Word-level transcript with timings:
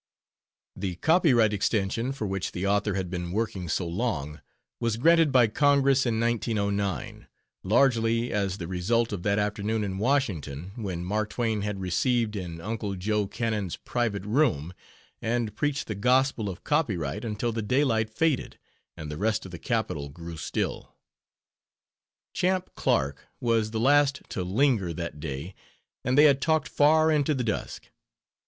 The 0.75 0.95
copyright 0.95 1.53
extension, 1.53 2.11
for 2.11 2.25
which 2.25 2.53
the 2.53 2.65
author 2.65 2.95
had 2.95 3.11
been 3.11 3.31
working 3.31 3.69
so 3.69 3.87
long, 3.87 4.41
was 4.79 4.97
granted 4.97 5.31
by 5.31 5.45
Congress 5.45 6.07
in 6.07 6.19
1909, 6.19 7.27
largely 7.61 8.33
as 8.33 8.57
the 8.57 8.67
result 8.67 9.13
of 9.13 9.21
that 9.21 9.37
afternoon 9.37 9.83
in 9.83 9.99
Washington 9.99 10.71
when 10.75 11.05
Mark 11.05 11.29
Twain 11.29 11.61
had 11.61 11.79
"received" 11.79 12.35
in 12.35 12.59
"Uncle 12.59 12.95
Joe" 12.95 13.27
Cannon's 13.27 13.75
private 13.75 14.25
room, 14.25 14.73
and 15.21 15.55
preached 15.55 15.85
the 15.85 15.93
gospel 15.93 16.49
of 16.49 16.63
copyright 16.63 17.23
until 17.23 17.51
the 17.51 17.61
daylight 17.61 18.09
faded 18.09 18.57
and 18.97 19.11
the 19.11 19.17
rest 19.19 19.45
of 19.45 19.51
the 19.51 19.59
Capitol 19.59 20.09
grew 20.09 20.35
still. 20.35 20.95
Champ 22.33 22.71
Clark 22.73 23.27
was 23.39 23.69
the 23.69 23.79
last 23.79 24.23
to 24.29 24.43
linger 24.43 24.95
that 24.95 25.19
day 25.19 25.53
and 26.03 26.17
they 26.17 26.23
had 26.23 26.41
talked 26.41 26.67
far 26.69 27.11
into 27.11 27.35
the 27.35 27.43
dusk. 27.43 27.91